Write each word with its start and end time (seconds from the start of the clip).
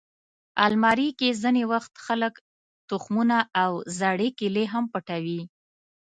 الماري 0.65 1.09
کې 1.19 1.29
ځینې 1.41 1.63
وخت 1.73 1.93
خلک 2.05 2.33
تخمونه 2.89 3.37
او 3.63 3.71
زړې 3.99 4.29
کیلې 4.39 4.65
هم 4.73 4.83
پټوي 4.93 5.41